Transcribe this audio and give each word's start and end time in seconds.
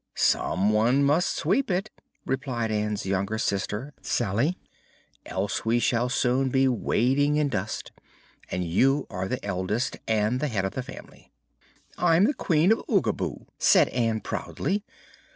"Some 0.15 0.71
one 0.71 1.03
must 1.03 1.35
sweep 1.35 1.69
it," 1.69 1.91
replied 2.25 2.71
Ann's 2.71 3.05
younger 3.05 3.37
sister, 3.37 3.93
Salye; 4.01 4.55
"else 5.27 5.63
we 5.63 5.77
shall 5.77 6.09
soon 6.09 6.49
be 6.49 6.67
wading 6.67 7.35
in 7.35 7.49
dust. 7.49 7.91
And 8.49 8.65
you 8.65 9.05
are 9.11 9.27
the 9.27 9.45
eldest, 9.45 9.97
and 10.07 10.39
the 10.39 10.47
head 10.47 10.65
of 10.65 10.71
the 10.73 10.81
family." 10.81 11.31
"I'm 11.99 12.33
Queen 12.33 12.71
of 12.71 12.79
Oogaboo," 12.89 13.45
said 13.59 13.89
Ann, 13.89 14.21
proudly. 14.21 14.83